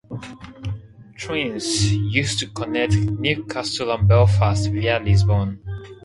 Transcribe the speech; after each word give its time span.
Trains 1.15 1.93
used 1.93 2.39
to 2.39 2.47
connect 2.47 2.95
Newcastle 2.95 3.91
and 3.91 4.07
Belfast 4.07 4.67
via 4.71 4.99
Lisburn. 4.99 5.59